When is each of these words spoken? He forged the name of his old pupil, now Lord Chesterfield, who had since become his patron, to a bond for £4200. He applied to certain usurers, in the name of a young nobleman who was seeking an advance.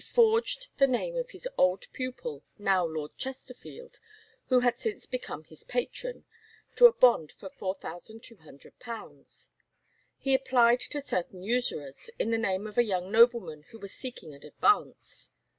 He 0.01 0.03
forged 0.03 0.69
the 0.77 0.87
name 0.87 1.15
of 1.15 1.29
his 1.29 1.47
old 1.59 1.85
pupil, 1.93 2.41
now 2.57 2.83
Lord 2.83 3.15
Chesterfield, 3.17 3.99
who 4.47 4.61
had 4.61 4.79
since 4.79 5.05
become 5.05 5.43
his 5.43 5.63
patron, 5.63 6.25
to 6.77 6.87
a 6.87 6.91
bond 6.91 7.33
for 7.33 7.51
£4200. 7.51 9.49
He 10.17 10.33
applied 10.33 10.79
to 10.79 11.01
certain 11.01 11.43
usurers, 11.43 12.09
in 12.17 12.31
the 12.31 12.39
name 12.39 12.65
of 12.65 12.79
a 12.79 12.83
young 12.83 13.11
nobleman 13.11 13.61
who 13.69 13.77
was 13.77 13.93
seeking 13.93 14.33
an 14.33 14.41
advance. 14.43 15.29